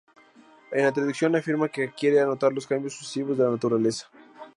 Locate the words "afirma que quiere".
1.35-2.19